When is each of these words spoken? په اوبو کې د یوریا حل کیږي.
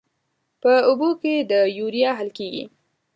په 0.61 0.71
اوبو 0.89 1.09
کې 1.21 1.33
د 1.51 1.53
یوریا 1.77 2.11
حل 2.19 2.29
کیږي. 2.37 2.63